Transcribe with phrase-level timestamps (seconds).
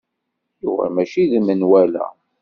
[0.61, 2.05] Yuba mačči d menwala.